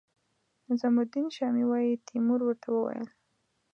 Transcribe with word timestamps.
نظام 0.67 0.95
الدین 1.01 1.27
شامي 1.35 1.63
وايي 1.69 1.93
تیمور 2.07 2.39
ورته 2.45 2.67
وویل. 2.71 3.07